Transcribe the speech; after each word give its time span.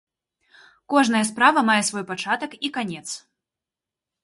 Кожная 0.93 1.21
справа 1.31 1.59
мае 1.69 1.77
свой 1.91 2.03
пачатак 2.11 2.51
і 2.69 2.73
канец. 2.79 3.07